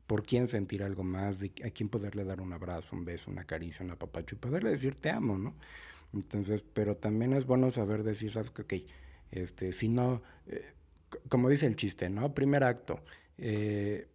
por 0.08 0.24
quién 0.24 0.48
sentir 0.48 0.84
algo 0.84 1.04
más, 1.04 1.40
de 1.40 1.52
a 1.66 1.70
quién 1.70 1.90
poderle 1.90 2.24
dar 2.24 2.40
un 2.40 2.54
abrazo, 2.54 2.96
un 2.96 3.04
beso, 3.04 3.30
una 3.30 3.44
caricia, 3.44 3.86
un 3.86 3.92
apapacho 3.92 4.36
y 4.36 4.40
poderle 4.40 4.70
decir 4.72 4.96
te 4.96 5.10
amo, 5.10 5.38
¿no? 5.38 5.54
Entonces, 6.14 6.64
pero 6.74 6.96
también 6.96 7.34
es 7.34 7.46
bueno 7.46 7.70
saber 7.72 8.04
decir, 8.04 8.32
sabes 8.32 8.52
que, 8.52 8.62
ok, 8.62 8.74
este, 9.32 9.74
si 9.74 9.90
no, 9.90 10.24
eh, 10.48 10.64
como 11.30 11.50
dice 11.50 11.66
el 11.66 11.76
chiste, 11.76 12.10
¿no? 12.10 12.34
Primer 12.34 12.64
acto, 12.64 13.04
eh, 13.38 14.08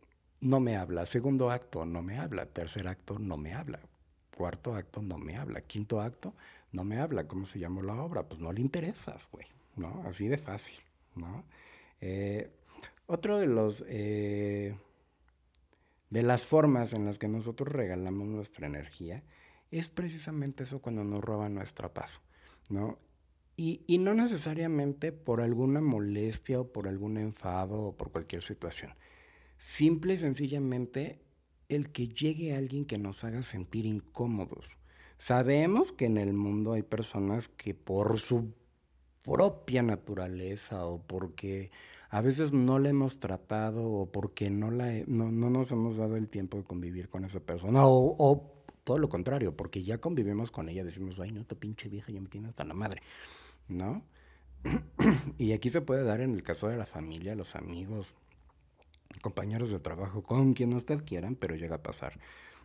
no 0.43 0.61
me 0.61 0.77
habla. 0.77 1.07
Segundo 1.07 1.51
acto, 1.51 1.87
no 1.87 2.03
me 2.03 2.19
habla. 2.19 2.47
Tercer 2.47 2.89
acto, 2.89 3.19
no 3.19 3.39
me 3.39 3.55
habla. 3.55 3.81
Cuarto 4.37 4.75
acto, 4.75 5.01
no 5.01 5.17
me 5.17 5.37
habla. 5.37 5.63
Quinto 5.63 6.01
acto, 6.01 6.35
no 6.73 6.85
me 6.85 6.99
habla. 6.99 7.27
¿Cómo 7.27 7.47
se 7.47 7.59
llama 7.59 7.83
la 7.83 7.95
obra? 8.03 8.25
Pues 8.29 8.41
no 8.41 8.53
le 8.53 8.61
interesas, 8.61 9.29
güey, 9.33 9.47
¿no? 9.77 10.03
Así 10.07 10.29
de 10.29 10.37
fácil, 10.37 10.77
¿no? 11.15 11.45
Eh, 12.01 12.51
otro 13.07 13.39
de 13.39 13.47
los 13.47 13.85
de 16.13 16.23
las 16.23 16.45
formas 16.45 16.93
en 16.93 17.07
las 17.07 17.19
que 17.19 17.27
nosotros 17.27 17.73
regalamos 17.73 18.29
nuestra 18.29 18.67
energía, 18.67 19.23
es 19.71 19.89
precisamente 19.89 20.65
eso 20.65 20.83
cuando 20.83 21.05
nos 21.05 21.25
roban 21.25 21.55
nuestra 21.55 21.95
paz, 21.95 22.21
¿no? 22.69 22.99
Y, 23.57 23.83
y, 23.87 23.97
no 23.97 24.13
necesariamente 24.13 25.13
por 25.13 25.41
alguna 25.41 25.81
molestia 25.81 26.61
o 26.61 26.71
por 26.71 26.87
algún 26.87 27.17
enfado 27.17 27.81
o 27.81 27.97
por 27.97 28.13
cualquier 28.13 28.43
situación. 28.43 28.93
Simple 29.63 30.15
y 30.15 30.19
sencillamente 30.19 31.21
el 31.69 31.93
que 31.93 32.09
llegue 32.09 32.57
alguien 32.57 32.85
que 32.85 32.99
nos 32.99 33.23
haga 33.23 33.45
sentir 33.45 33.87
incómodos. 33.87 34.77
Sabemos 35.19 35.93
que 35.93 36.07
en 36.07 36.19
el 36.19 36.33
mundo 36.33 36.73
hay 36.73 36.83
personas 36.83 37.47
que 37.47 37.73
por 37.73 38.19
su 38.19 38.53
propia 39.23 39.85
naturaleza 39.85 40.85
o 40.85 41.01
porque 41.01 41.71
a 42.11 42.21
veces 42.21 42.53
no 42.53 42.81
la 42.81 42.89
hemos 42.89 43.21
tratado 43.21 43.89
o 43.89 44.11
porque 44.11 44.51
no, 44.51 44.73
la, 44.73 44.91
no, 45.07 45.31
nos 45.31 45.71
hemos 45.71 45.97
dado 45.97 46.17
el 46.17 46.29
tiempo 46.29 46.57
de 46.57 46.65
convivir 46.65 47.09
con 47.09 47.25
esa 47.25 47.39
persona 47.39 47.87
o, 47.87 48.53
todo 48.83 48.99
lo 48.99 49.09
contrario, 49.09 49.57
porque 49.57 49.85
ya 49.85 49.99
convivimos 49.99 50.51
con 50.51 50.69
ella, 50.69 50.83
decimos, 50.83 51.21
ay, 51.21 51.31
no, 51.31 51.41
esta 51.41 51.55
pinche 51.55 51.89
vieja 51.89 52.11
ya 52.11 52.21
me 52.21 52.27
tiene 52.27 52.49
hasta 52.49 52.65
la 52.65 52.75
madre, 52.75 53.01
¿no? 53.69 54.03
y 55.39 55.53
aquí 55.53 55.71
se 55.71 55.83
puede 55.83 56.03
dar 56.03 56.21
en 56.21 56.35
el 56.35 56.43
caso 56.43 56.67
de 56.67 56.77
la 56.77 56.85
familia, 56.85 57.37
los 57.37 57.55
amigos, 57.55 58.17
compañeros 59.21 59.71
de 59.71 59.81
trabajo, 59.81 60.23
con 60.23 60.55
quien 60.55 60.75
usted 60.75 61.05
quieran, 61.05 61.37
pero 61.37 61.55
llega 61.55 61.77
a 61.77 61.83
pasar. 61.83 62.19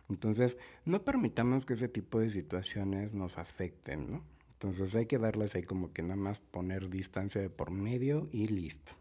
Entonces, 0.08 0.56
no 0.84 1.02
permitamos 1.04 1.66
que 1.66 1.74
ese 1.74 1.88
tipo 1.88 2.18
de 2.18 2.30
situaciones 2.30 3.12
nos 3.12 3.38
afecten, 3.38 4.10
¿no? 4.10 4.24
Entonces 4.52 4.94
hay 4.96 5.06
que 5.06 5.18
darles 5.18 5.54
ahí 5.54 5.62
como 5.62 5.92
que 5.92 6.02
nada 6.02 6.16
más 6.16 6.40
poner 6.40 6.90
distancia 6.90 7.40
de 7.40 7.48
por 7.48 7.70
medio 7.70 8.28
y 8.32 8.48
listo. 8.48 8.92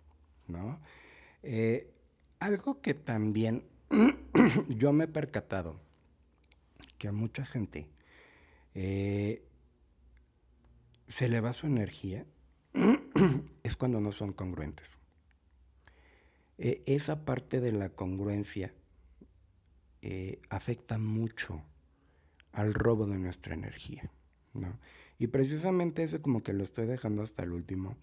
¿no? 0.47 0.79
Eh, 1.43 1.91
algo 2.39 2.81
que 2.81 2.93
también 2.93 3.63
yo 4.69 4.93
me 4.93 5.05
he 5.05 5.07
percatado, 5.07 5.79
que 6.97 7.07
a 7.07 7.11
mucha 7.11 7.45
gente 7.45 7.87
eh, 8.75 9.43
se 11.07 11.29
le 11.29 11.41
va 11.41 11.53
su 11.53 11.67
energía, 11.67 12.25
es 13.63 13.77
cuando 13.77 13.99
no 13.99 14.11
son 14.11 14.33
congruentes. 14.33 14.97
Eh, 16.57 16.81
esa 16.85 17.25
parte 17.25 17.59
de 17.61 17.71
la 17.71 17.89
congruencia 17.89 18.73
afecta 20.49 20.97
mucho 20.97 21.61
al 22.53 22.73
robo 22.73 23.05
de 23.07 23.17
nuestra 23.17 23.53
energía, 23.53 24.09
¿no? 24.53 24.79
Y 25.19 25.27
precisamente 25.27 26.03
eso 26.03 26.21
como 26.21 26.43
que 26.43 26.53
lo 26.53 26.63
estoy 26.63 26.85
dejando 26.85 27.23
hasta 27.23 27.43
el 27.43 27.51
último, 27.51 27.97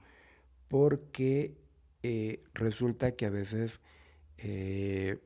porque 0.68 1.56
eh, 2.02 2.42
resulta 2.54 3.16
que 3.16 3.26
a 3.26 3.30
veces 3.30 3.80
eh, 4.38 5.18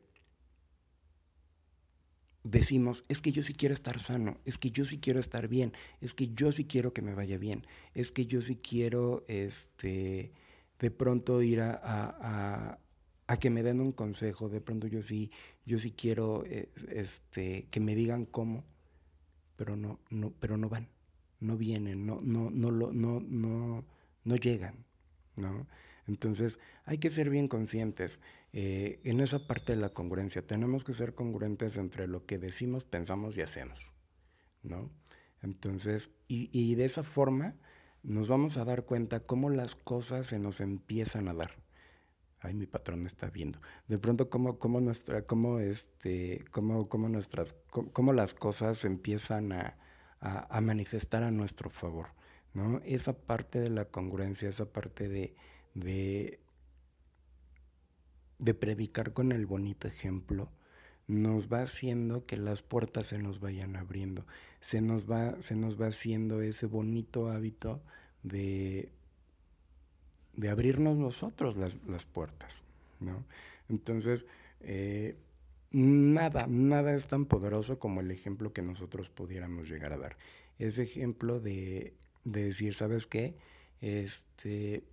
decimos, 2.44 3.04
es 3.08 3.20
que 3.20 3.32
yo 3.32 3.42
sí 3.42 3.54
quiero 3.54 3.74
estar 3.74 4.00
sano, 4.00 4.38
es 4.44 4.58
que 4.58 4.70
yo 4.70 4.84
sí 4.84 4.98
quiero 4.98 5.20
estar 5.20 5.48
bien, 5.48 5.72
es 6.00 6.14
que 6.14 6.28
yo 6.28 6.52
sí 6.52 6.64
quiero 6.66 6.92
que 6.92 7.02
me 7.02 7.14
vaya 7.14 7.38
bien, 7.38 7.66
es 7.94 8.12
que 8.12 8.26
yo 8.26 8.42
sí 8.42 8.56
quiero 8.56 9.24
este, 9.28 10.32
de 10.78 10.90
pronto 10.90 11.42
ir 11.42 11.60
a, 11.60 12.78
que 13.36 13.50
me 13.50 13.62
den 13.62 13.80
un 13.80 13.92
consejo, 13.92 14.48
de 14.48 14.60
pronto 14.60 14.86
yo 14.86 15.02
sí, 15.02 15.30
yo 15.66 15.78
sí 15.78 15.92
quiero 15.92 16.44
eh, 16.46 16.70
este, 16.88 17.68
que 17.70 17.80
me 17.80 17.94
digan 17.94 18.24
cómo, 18.24 18.64
pero 19.56 19.76
no, 19.76 20.00
no, 20.10 20.32
pero 20.40 20.56
no 20.56 20.68
van, 20.68 20.88
no 21.40 21.56
vienen, 21.56 22.06
no, 22.06 22.20
no, 22.22 22.50
no, 22.50 22.70
no, 22.70 23.20
no, 23.20 23.84
no 24.24 24.36
llegan, 24.36 24.84
¿no? 25.36 25.66
Entonces 26.06 26.58
hay 26.84 26.98
que 26.98 27.10
ser 27.10 27.28
bien 27.28 27.48
conscientes 27.48 28.18
eh, 28.52 29.00
en 29.04 29.20
esa 29.20 29.46
parte 29.46 29.74
de 29.74 29.80
la 29.80 29.90
congruencia. 29.90 30.46
Tenemos 30.46 30.82
que 30.82 30.94
ser 30.94 31.14
congruentes 31.14 31.76
entre 31.76 32.08
lo 32.08 32.24
que 32.24 32.38
decimos, 32.38 32.86
pensamos 32.86 33.36
y 33.36 33.42
hacemos, 33.42 33.92
¿no? 34.62 34.90
Entonces, 35.42 36.10
y, 36.26 36.74
de 36.74 36.84
esa 36.84 37.04
forma 37.04 37.54
nos 38.02 38.28
vamos 38.28 38.56
a 38.56 38.64
dar 38.64 38.84
cuenta 38.84 39.20
cómo 39.20 39.50
las 39.50 39.74
cosas 39.76 40.28
se 40.28 40.38
nos 40.38 40.60
empiezan 40.60 41.28
a 41.28 41.34
dar. 41.34 41.67
Ay, 42.40 42.54
mi 42.54 42.66
patrón 42.66 43.04
está 43.04 43.30
viendo. 43.30 43.60
De 43.88 43.98
pronto, 43.98 44.30
cómo, 44.30 44.58
cómo 44.58 44.80
nuestra, 44.80 45.22
cómo 45.22 45.58
este, 45.58 46.44
cómo, 46.50 46.88
cómo 46.88 47.08
nuestras, 47.08 47.56
cómo, 47.70 48.12
las 48.12 48.34
cosas 48.34 48.84
empiezan 48.84 49.52
a, 49.52 49.76
a 50.20 50.60
manifestar 50.60 51.22
a 51.24 51.30
nuestro 51.30 51.70
favor, 51.70 52.08
¿no? 52.54 52.80
Esa 52.84 53.14
parte 53.18 53.60
de 53.60 53.70
la 53.70 53.86
congruencia, 53.86 54.48
esa 54.48 54.72
parte 54.72 55.08
de, 55.08 55.34
de, 55.74 56.40
de 58.38 58.54
predicar 58.54 59.12
con 59.12 59.32
el 59.32 59.46
bonito 59.46 59.88
ejemplo, 59.88 60.50
nos 61.08 61.48
va 61.48 61.62
haciendo 61.62 62.26
que 62.26 62.36
las 62.36 62.62
puertas 62.62 63.08
se 63.08 63.18
nos 63.18 63.40
vayan 63.40 63.76
abriendo, 63.76 64.26
se 64.60 64.80
nos 64.80 65.10
va, 65.10 65.40
se 65.42 65.56
nos 65.56 65.80
va 65.80 65.86
haciendo 65.86 66.42
ese 66.42 66.66
bonito 66.66 67.30
hábito 67.30 67.82
de, 68.22 68.92
de 70.38 70.48
abrirnos 70.48 70.96
nosotros 70.96 71.56
las, 71.56 72.06
puertas, 72.06 72.62
¿no? 73.00 73.24
Entonces, 73.68 74.24
eh, 74.60 75.16
nada, 75.70 76.46
nada 76.48 76.94
es 76.94 77.06
tan 77.06 77.26
poderoso 77.26 77.78
como 77.78 78.00
el 78.00 78.10
ejemplo 78.10 78.52
que 78.52 78.62
nosotros 78.62 79.10
pudiéramos 79.10 79.68
llegar 79.68 79.92
a 79.92 79.98
dar. 79.98 80.16
Ese 80.58 80.84
ejemplo 80.84 81.40
de, 81.40 81.92
de 82.24 82.44
decir, 82.44 82.74
¿sabes 82.74 83.06
qué? 83.06 83.34
Este, 83.80 84.84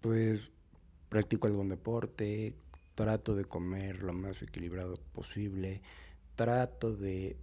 pues 0.00 0.52
practico 1.08 1.46
algún 1.46 1.68
deporte, 1.68 2.54
trato 2.94 3.34
de 3.34 3.44
comer 3.44 4.02
lo 4.02 4.12
más 4.12 4.42
equilibrado 4.42 4.96
posible, 5.12 5.82
trato 6.36 6.94
de, 6.94 7.36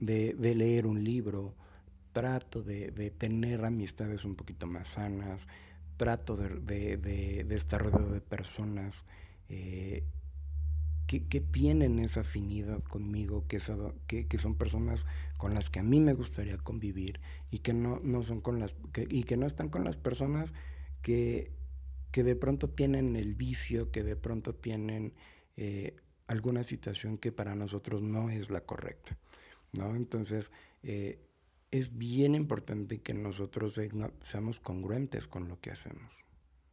de, 0.00 0.54
leer 0.54 0.86
un 0.86 1.02
libro, 1.04 1.54
trato 2.14 2.62
de, 2.62 3.12
tener 3.18 3.64
amistades 3.64 4.24
un 4.24 4.36
poquito 4.36 4.66
más 4.66 4.88
sanas, 4.88 5.48
trato 5.98 6.36
de, 6.36 7.46
estar 7.50 7.82
rodeado 7.82 8.14
de 8.14 8.20
personas 8.22 9.04
eh, 9.50 10.04
que, 11.06 11.40
tienen 11.40 11.98
esa 11.98 12.20
afinidad 12.20 12.82
conmigo, 12.84 13.44
que, 13.46 13.58
que, 14.06 14.38
son 14.38 14.54
personas 14.54 15.06
con 15.36 15.54
las 15.54 15.68
que 15.70 15.80
a 15.80 15.82
mí 15.82 16.00
me 16.00 16.14
gustaría 16.14 16.56
convivir 16.56 17.20
y 17.50 17.58
que 17.58 17.74
no, 17.74 18.00
no 18.02 18.22
son 18.22 18.40
con 18.40 18.60
las 18.60 18.74
y 19.08 19.24
que 19.24 19.36
no 19.36 19.46
están 19.46 19.68
con 19.68 19.84
las 19.84 19.98
personas 19.98 20.54
que, 21.02 21.52
que 22.12 22.22
de 22.22 22.36
pronto 22.36 22.70
tienen 22.70 23.16
el 23.16 23.34
vicio, 23.34 23.90
que 23.90 24.04
de 24.04 24.14
pronto 24.16 24.54
tienen 24.54 25.14
eh, 25.56 25.96
alguna 26.28 26.62
situación 26.62 27.18
que 27.18 27.32
para 27.32 27.56
nosotros 27.56 28.02
no 28.02 28.30
es 28.30 28.50
la 28.50 28.60
correcta. 28.60 29.18
¿no? 29.72 29.94
Entonces, 29.96 30.52
eh, 30.82 31.18
es 31.74 31.98
bien 31.98 32.36
importante 32.36 33.00
que 33.00 33.14
nosotros 33.14 33.80
seamos 34.22 34.60
congruentes 34.60 35.26
con 35.26 35.48
lo 35.48 35.60
que 35.60 35.72
hacemos. 35.72 36.12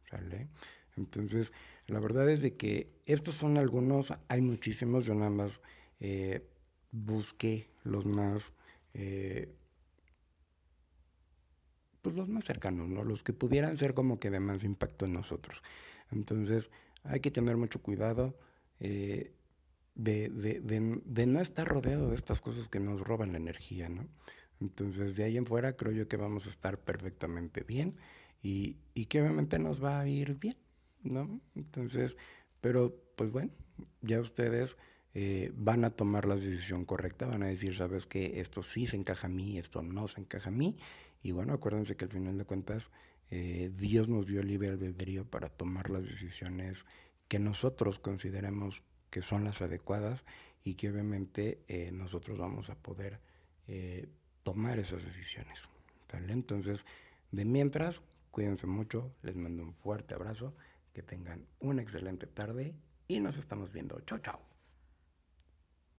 ¿Sale? 0.08 0.48
Entonces, 0.96 1.52
la 1.88 1.98
verdad 1.98 2.30
es 2.30 2.40
de 2.40 2.56
que 2.56 2.92
estos 3.04 3.34
son 3.34 3.58
algunos, 3.58 4.14
hay 4.28 4.42
muchísimos, 4.42 5.04
yo 5.04 5.14
nada 5.14 5.30
más 5.30 5.60
eh, 5.98 6.48
busqué 6.92 7.68
los 7.82 8.06
más, 8.06 8.52
eh, 8.94 9.52
pues 12.00 12.14
los 12.14 12.28
más 12.28 12.44
cercanos, 12.44 12.88
¿no? 12.88 13.02
Los 13.02 13.24
que 13.24 13.32
pudieran 13.32 13.76
ser 13.76 13.94
como 13.94 14.20
que 14.20 14.30
de 14.30 14.38
más 14.38 14.62
impacto 14.62 15.06
en 15.06 15.14
nosotros. 15.14 15.64
Entonces, 16.12 16.70
hay 17.02 17.18
que 17.18 17.32
tener 17.32 17.56
mucho 17.56 17.82
cuidado 17.82 18.38
eh, 18.78 19.34
de, 19.96 20.28
de, 20.28 20.60
de, 21.04 21.26
no 21.26 21.40
estar 21.40 21.66
rodeado 21.66 22.10
de 22.10 22.14
estas 22.14 22.40
cosas 22.40 22.68
que 22.68 22.78
nos 22.78 23.00
roban 23.00 23.32
la 23.32 23.38
energía, 23.38 23.88
¿no? 23.88 24.06
Entonces, 24.62 25.16
de 25.16 25.24
ahí 25.24 25.36
en 25.36 25.46
fuera 25.46 25.76
creo 25.76 25.92
yo 25.92 26.08
que 26.08 26.16
vamos 26.16 26.46
a 26.46 26.50
estar 26.50 26.78
perfectamente 26.78 27.64
bien 27.64 27.96
y, 28.42 28.76
y 28.94 29.06
que 29.06 29.20
obviamente 29.20 29.58
nos 29.58 29.82
va 29.82 30.00
a 30.00 30.08
ir 30.08 30.34
bien. 30.38 30.56
¿no? 31.02 31.40
Entonces, 31.54 32.16
pero 32.60 32.94
pues 33.16 33.30
bueno, 33.30 33.50
ya 34.00 34.20
ustedes 34.20 34.76
eh, 35.14 35.52
van 35.54 35.84
a 35.84 35.90
tomar 35.90 36.26
la 36.26 36.36
decisión 36.36 36.84
correcta, 36.84 37.26
van 37.26 37.42
a 37.42 37.48
decir, 37.48 37.76
sabes 37.76 38.06
que 38.06 38.40
esto 38.40 38.62
sí 38.62 38.86
se 38.86 38.96
encaja 38.96 39.26
a 39.26 39.30
mí, 39.30 39.58
esto 39.58 39.82
no 39.82 40.08
se 40.08 40.20
encaja 40.20 40.48
a 40.48 40.52
mí, 40.52 40.76
y 41.22 41.32
bueno, 41.32 41.52
acuérdense 41.52 41.96
que 41.96 42.04
al 42.04 42.10
final 42.10 42.38
de 42.38 42.44
cuentas 42.44 42.90
eh, 43.30 43.70
Dios 43.74 44.08
nos 44.08 44.26
dio 44.26 44.42
libre 44.42 44.68
albedrío 44.68 45.24
para 45.24 45.48
tomar 45.48 45.90
las 45.90 46.04
decisiones 46.04 46.84
que 47.28 47.38
nosotros 47.38 47.98
consideremos 47.98 48.82
que 49.10 49.22
son 49.22 49.44
las 49.44 49.60
adecuadas 49.62 50.24
y 50.64 50.74
que 50.74 50.90
obviamente 50.90 51.62
eh, 51.68 51.90
nosotros 51.92 52.38
vamos 52.38 52.70
a 52.70 52.76
poder 52.76 53.20
tomar 54.42 54.78
esas 54.78 55.04
decisiones. 55.04 55.68
Entonces, 56.28 56.86
de 57.30 57.44
mientras, 57.44 58.02
cuídense 58.30 58.66
mucho, 58.66 59.14
les 59.22 59.36
mando 59.36 59.62
un 59.62 59.74
fuerte 59.74 60.14
abrazo 60.14 60.54
que 60.92 61.02
tengan 61.02 61.46
una 61.60 61.82
excelente 61.82 62.26
tarde 62.26 62.74
y 63.08 63.20
nos 63.20 63.38
estamos 63.38 63.72
viendo. 63.72 64.00
Chao, 64.00 64.18
chao. 64.18 64.51